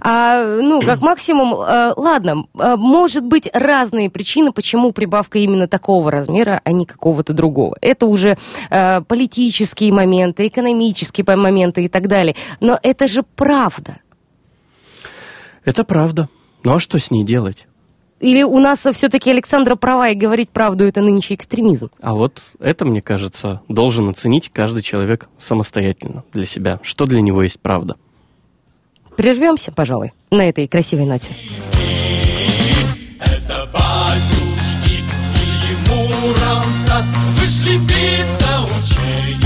[0.00, 6.10] А, ну, как максимум, э, ладно, э, может быть разные причины, почему прибавка именно такого
[6.10, 7.76] размера, а не какого-то другого.
[7.80, 8.36] Это уже
[8.70, 12.34] э, политические моменты, экономические моменты и так далее.
[12.60, 13.98] Но это же правда.
[15.64, 16.28] Это правда.
[16.64, 17.66] Ну, а что с ней делать?
[18.22, 21.88] Или у нас все-таки Александра права, и говорить правду это нынче экстремизм?
[22.00, 26.78] А вот это, мне кажется, должен оценить каждый человек самостоятельно для себя.
[26.84, 27.96] Что для него есть правда?
[29.16, 31.34] Прервемся, пожалуй, на этой красивой ноте.
[33.18, 35.02] Это батюшки,
[35.42, 35.58] и
[35.90, 36.32] ему
[37.48, 39.41] слепиться ученики.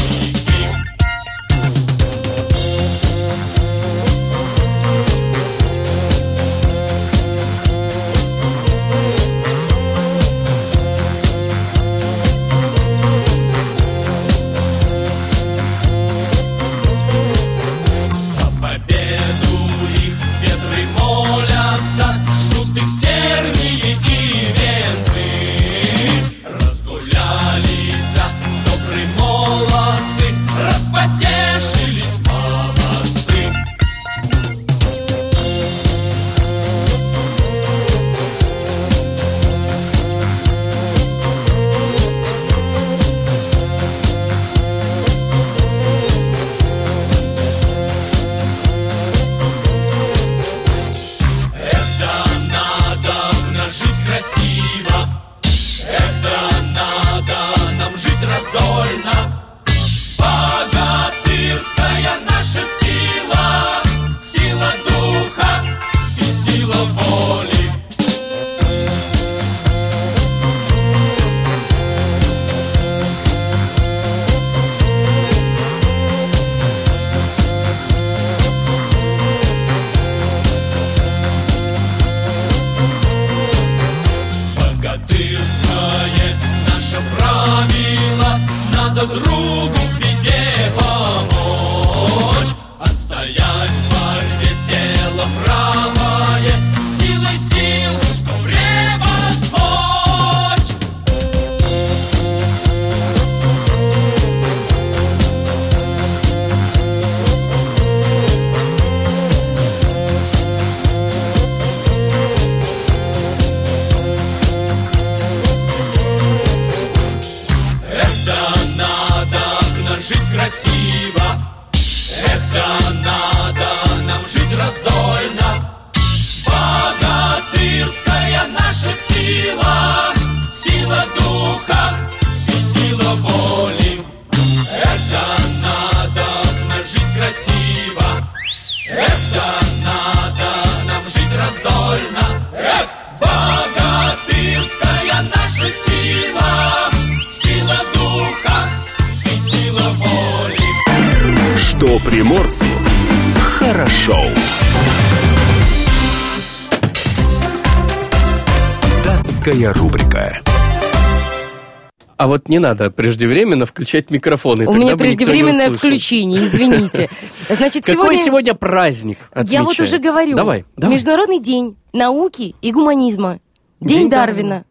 [162.37, 164.67] Вот не надо преждевременно включать микрофоны.
[164.67, 167.09] У меня преждевременное включение, извините.
[167.49, 168.25] Значит, Какой сегодня...
[168.25, 170.37] сегодня праздник Я вот уже говорю.
[170.37, 170.95] Давай, давай.
[170.95, 173.41] Международный день науки и гуманизма.
[173.81, 174.65] День, День Дарвина.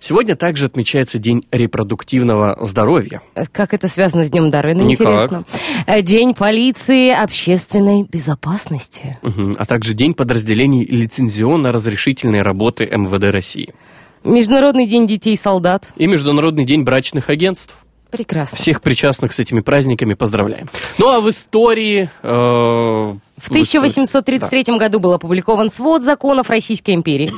[0.00, 3.22] Сегодня также отмечается День репродуктивного здоровья.
[3.34, 5.06] Э, Как это связано с Днем Дарвина, Никак.
[5.06, 5.44] интересно.
[5.86, 9.18] Э, День полиции общественной безопасности.
[9.22, 9.56] Мгм.
[9.58, 13.74] А также День подразделений лицензионно-разрешительной работы МВД России.
[14.26, 15.92] Международный день детей-солдат.
[15.96, 17.76] И Международный день брачных агентств.
[18.10, 18.56] Прекрасно.
[18.56, 20.68] Всех причастных с этими праздниками поздравляем.
[20.98, 22.08] Ну а в истории...
[22.22, 27.32] э, В 1833 году был опубликован свод законов Российской империи.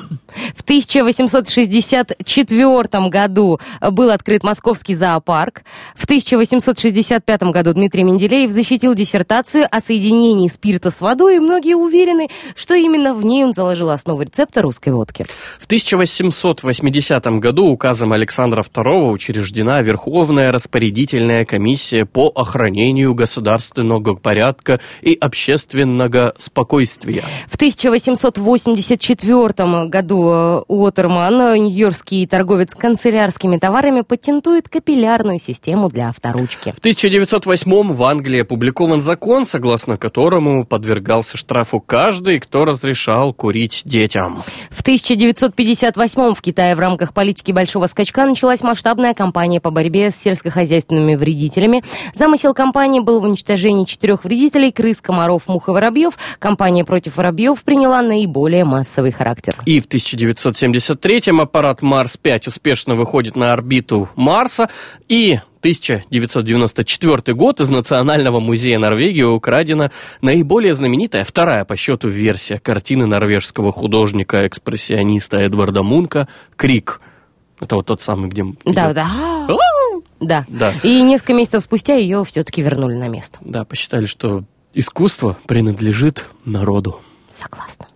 [0.69, 3.59] В 1864 году
[3.91, 5.63] был открыт Московский зоопарк.
[5.97, 12.29] В 1865 году Дмитрий Менделеев защитил диссертацию о соединении спирта с водой, и многие уверены,
[12.55, 15.25] что именно в ней он заложил основу рецепта русской водки.
[15.59, 25.17] В 1880 году указом Александра II учреждена Верховная распорядительная комиссия по охранению государственного порядка и
[25.19, 27.25] общественного спокойствия.
[27.47, 36.73] В 1884 году э, Уотерман, э, нью-йоркский торговец канцелярскими товарами, патентует капиллярную систему для авторучки.
[36.73, 44.43] В 1908 в Англии опубликован закон, согласно которому подвергался штрафу каждый, кто разрешал курить детям.
[44.71, 50.17] В 1958 в Китае в рамках политики большого скачка началась масштабная кампания по борьбе с
[50.17, 51.83] сельскохозяйственными вредителями.
[52.15, 56.15] Замысел кампании был в уничтожении четырех вредителей– крыс, комаров, мух и воробьев.
[56.39, 59.57] Кампания против воробьев приняла наиболее массовый характер.
[59.67, 59.87] И в
[60.49, 64.69] 1973-м аппарат Марс-5 успешно выходит на орбиту Марса.
[65.09, 69.91] И 1994 год из Национального музея Норвегии украдена
[70.23, 77.01] наиболее знаменитая, вторая по счету версия картины норвежского художника-экспрессиониста Эдварда Мунка «Крик».
[77.61, 78.45] Это вот тот самый, где...
[78.65, 79.09] Да, да.
[80.21, 80.45] Да.
[80.49, 80.73] Да.
[80.85, 83.39] И несколько месяцев спустя ее все-таки вернули на место.
[83.41, 84.45] Да, посчитали, что
[84.75, 87.01] искусство принадлежит народу.
[87.33, 87.88] Согласна.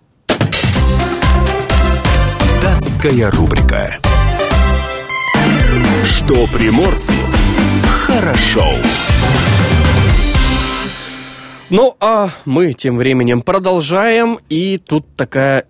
[2.63, 3.97] Датская рубрика.
[6.05, 7.13] Что приморцу
[7.89, 8.77] хорошо.
[11.71, 15.67] Ну, а мы тем временем продолжаем, и тут такая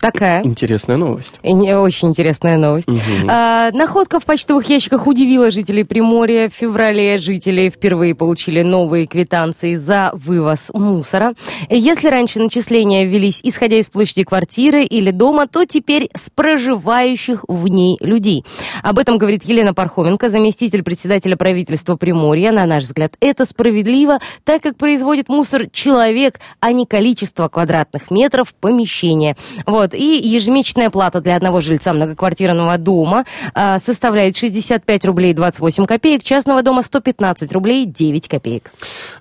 [0.00, 0.42] Такая.
[0.44, 1.34] интересная новость.
[1.42, 2.88] Очень интересная новость.
[2.88, 3.28] Мгм.
[3.28, 6.48] А, находка в почтовых ящиках удивила жителей Приморья.
[6.48, 11.34] В феврале жители впервые получили новые квитанции за вывоз мусора.
[11.70, 17.68] Если раньше начисления велись исходя из площади квартиры или дома, то теперь с проживающих в
[17.68, 18.44] ней людей.
[18.82, 22.52] Об этом говорит Елена Пархоменко, заместитель председателя правительства Приморья.
[22.52, 28.54] На наш взгляд, это справедливо, так как производит мусор человек, а не количество квадратных метров
[28.54, 29.36] помещения.
[29.66, 29.85] Вот.
[29.94, 33.24] И ежемесячная плата для одного жильца многоквартирного дома
[33.54, 38.70] а, составляет 65 рублей 28 копеек, частного дома 115 рублей 9 копеек.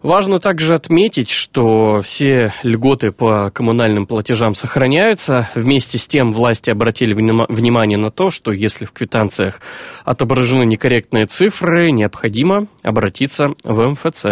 [0.01, 5.49] Важно также отметить, что все льготы по коммунальным платежам сохраняются.
[5.55, 9.59] Вместе с тем власти обратили внима- внимание на то, что если в квитанциях
[10.03, 14.25] отображены некорректные цифры, необходимо обратиться в МФЦ.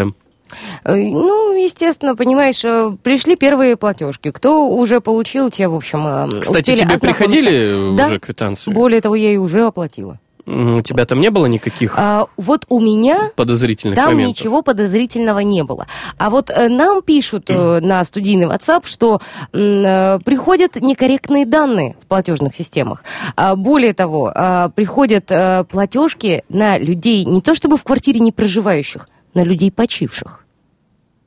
[0.83, 4.31] Э, Ну, естественно, понимаешь, э, пришли первые платежки.
[4.31, 8.07] Кто уже получил, те, в общем, э, Кстати, тебе приходили Да.
[8.07, 8.71] уже квитанции?
[8.73, 10.19] Более того, я и уже оплатила.
[10.45, 14.37] У тебя там не было никаких А, вот у меня подозрительных Там моментов?
[14.37, 15.87] ничего подозрительного не было.
[16.17, 19.21] А вот э, нам пишут э, на студийный WhatsApp, что
[19.53, 23.05] м, приходят некорректные данные в платежных системах.
[23.37, 28.33] А, более того, а, приходят э, платежки на людей не то чтобы в квартире не
[28.33, 30.42] проживающих, на людей почивших.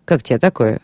[0.07, 0.81] Как тебе такое?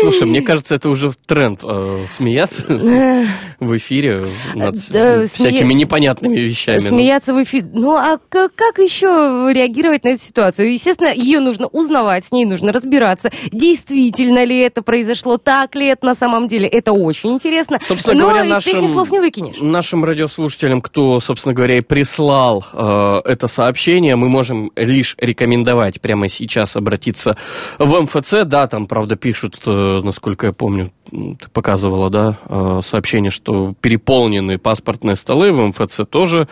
[0.00, 2.62] Слушай, мне кажется, это уже тренд э, смеяться
[3.60, 6.80] в эфире над Да, всякими непонятными вещами.
[6.80, 7.68] Ну, Смеяться в эфире.
[7.72, 10.72] Ну, а как еще реагировать на эту ситуацию?
[10.72, 13.30] Естественно, ее нужно узнавать, с ней нужно разбираться.
[13.50, 16.68] Действительно ли это произошло, так ли это на самом деле?
[16.68, 17.78] Это очень интересно.
[17.82, 19.56] Собственно Но говоря, из нашим, песни слов не выкинешь.
[19.60, 26.28] нашим радиослушателям, кто, собственно говоря, и прислал э, это сообщение, мы можем лишь рекомендовать прямо
[26.28, 27.36] сейчас обратиться
[27.78, 28.44] в МФЦ.
[28.44, 34.58] Да, там, правда, пишут, э, насколько я помню, ты показывала, да, э, сообщение, что переполнены
[34.58, 36.48] паспортные столы в МФЦ тоже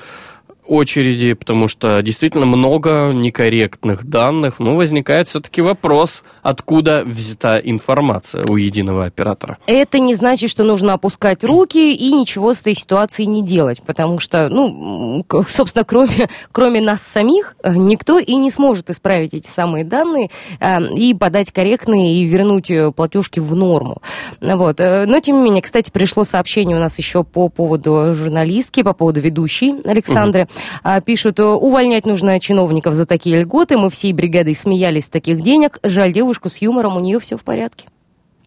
[0.67, 4.59] очереди, потому что действительно много некорректных данных.
[4.59, 9.59] Ну, возникает все-таки вопрос, откуда взята информация у единого оператора.
[9.67, 14.19] Это не значит, что нужно опускать руки и ничего с этой ситуацией не делать, потому
[14.19, 19.85] что, ну, собственно, кроме, кроме нас самих, э, никто и не сможет исправить эти самые
[19.85, 24.03] данные э, и подать корректные и вернуть э, платежки в норму.
[24.41, 24.79] Вот.
[24.79, 29.21] Но, тем не менее, кстати, пришло сообщение у нас еще по поводу журналистки, по поводу
[29.21, 30.43] ведущей Александры.
[30.43, 30.54] А,
[31.05, 33.77] Пишут, э, увольнять нужно чиновников за такие льготы.
[33.77, 35.79] Мы всей бригадой смеялись с таких денег.
[35.83, 37.89] Жаль девушку с юмором, у нее все в порядке.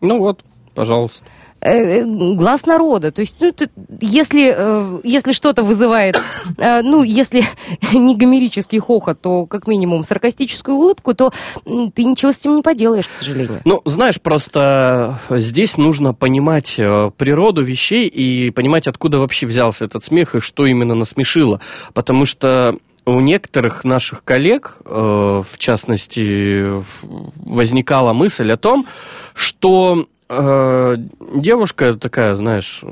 [0.01, 0.41] Ну вот,
[0.75, 1.25] пожалуйста.
[1.59, 2.05] Э, э,
[2.35, 3.11] глаз народа.
[3.11, 6.19] То есть, ну, ты- если, э, если что-то вызывает,
[6.57, 7.43] ну, если
[7.93, 11.31] не гомерический хохот, то как минимум саркастическую улыбку, то
[11.65, 13.61] ты ничего с этим не поделаешь, к сожалению.
[13.65, 20.35] Ну, знаешь, просто здесь нужно понимать природу вещей и понимать, откуда вообще взялся этот смех
[20.35, 21.59] и что именно насмешило.
[21.93, 28.85] Потому что у некоторых наших коллег, в частности, возникала мысль о том,
[29.33, 32.83] что девушка такая, знаешь,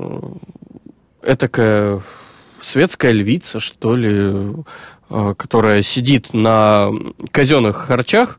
[1.22, 2.00] этакая
[2.60, 4.64] светская львица, что ли,
[5.10, 6.90] э, которая сидит на
[7.30, 8.38] казенных харчах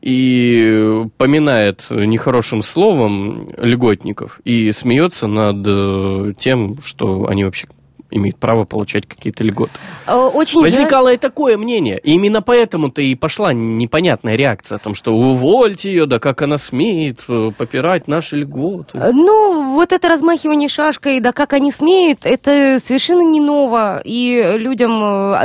[0.00, 7.68] и поминает нехорошим словом льготников и смеется над э, тем, что они вообще
[8.14, 9.72] имеют право получать какие-то льготы.
[10.06, 11.98] Э, Очень жаль- Возникало и такое мнение.
[11.98, 16.56] И именно поэтому-то и пошла непонятная реакция о том, что увольте ее, да как она
[16.56, 18.96] смеет э, попирать наши льготы.
[18.98, 24.00] Э, Ну, вот это размахивание шашкой, да как они смеют, это совершенно не ново.
[24.04, 24.92] И людям,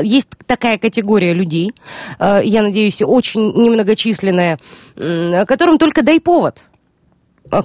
[0.03, 1.71] есть такая категория людей,
[2.19, 4.59] я надеюсь, очень немногочисленная,
[5.47, 6.59] которым только дай повод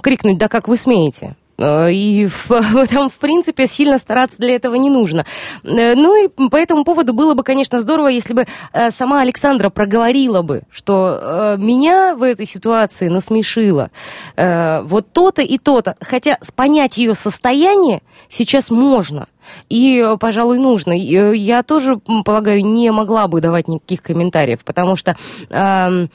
[0.01, 1.35] крикнуть, да как вы смеете.
[1.57, 2.27] Э, И
[2.89, 5.25] там, в принципе, сильно стараться для этого не нужно.
[5.63, 9.69] Э, Ну и по этому поводу было бы, конечно, здорово, если бы э, сама Александра
[9.69, 13.89] проговорила бы, что э, меня в этой ситуации насмешило
[14.35, 15.95] э, вот то-то и то-то.
[16.01, 19.27] Хотя понять ее состояние сейчас можно.
[19.69, 20.91] И, э, пожалуй, нужно.
[20.93, 25.15] Э, Я тоже, полагаю, не могла бы давать никаких комментариев, потому что
[25.49, 26.09] эм,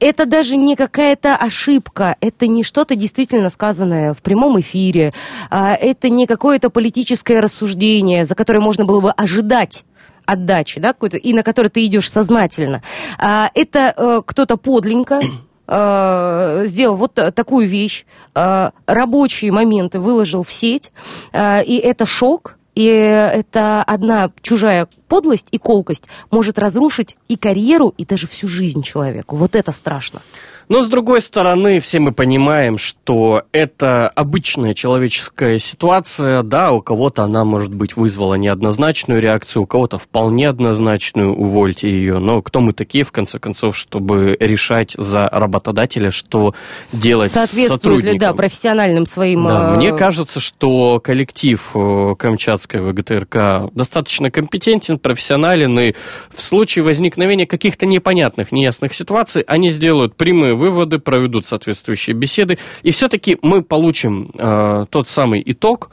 [0.00, 5.12] это даже не какая-то ошибка, это не что-то действительно сказанное в прямом эфире,
[5.50, 9.84] а, это не какое-то политическое рассуждение, за которое можно было бы ожидать
[10.24, 12.82] отдачи, да, какой-то, и на которое ты идешь сознательно.
[13.18, 15.20] А, Это э, кто-то подленько
[15.68, 20.92] э, сделал вот та- такую вещь, э, рабочие моменты выложил в сеть,
[21.32, 28.04] и это шок, И это одна чужая подлость и колкость может разрушить и карьеру, и
[28.04, 29.34] даже всю жизнь человеку.
[29.34, 30.20] Вот это страшно.
[30.68, 37.22] Но, с другой стороны, все мы понимаем, что это обычная человеческая ситуация, да, у кого-то
[37.22, 42.72] она, может быть, вызвала неоднозначную реакцию, у кого-то вполне однозначную, увольте ее, но кто мы
[42.72, 46.54] такие, в конце концов, чтобы решать за работодателя, что
[46.92, 49.46] делать с Соответствует ли, да, профессиональным своим...
[49.46, 55.92] Да, э, мне кажется, что коллектив э, Камчатской ВГТРК достаточно компетентен, профессионален, и
[56.34, 62.90] в случае возникновения каких-то непонятных, неясных ситуаций, они сделают прямые выводы, проведут соответствующие беседы, и
[62.90, 65.90] все-таки мы получим э, тот самый итог,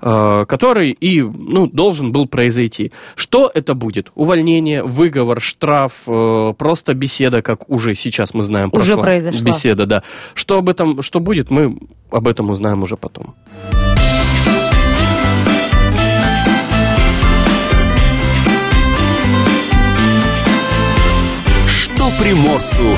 [0.00, 2.92] э, который и ну, должен был произойти.
[3.16, 4.10] Что это будет?
[4.14, 9.44] Увольнение, выговор, штраф, э, просто беседа, как уже сейчас мы знаем, Уже прошла произошла.
[9.44, 10.02] беседа, да.
[10.34, 11.76] Что об этом, что будет, мы
[12.10, 13.34] об этом узнаем уже потом.
[21.66, 22.96] Что приморцу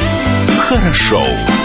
[0.68, 1.55] хорошо.